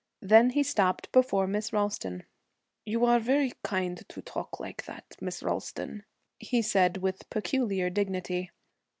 Then 0.23 0.49
he 0.49 0.63
stopped 0.63 1.11
before 1.11 1.45
Miss 1.45 1.71
Ralston. 1.71 2.23
'You 2.87 3.05
are 3.05 3.19
very 3.19 3.53
kind 3.63 4.01
to 4.09 4.21
talk 4.23 4.59
like 4.59 4.85
that, 4.85 5.15
Miss 5.21 5.43
Ralston,' 5.43 6.05
he 6.39 6.63
said, 6.63 6.97
with 6.97 7.29
peculiar 7.29 7.91
dignity. 7.91 8.49